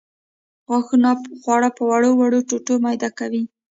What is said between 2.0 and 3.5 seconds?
وړو ټوټو میده کوي.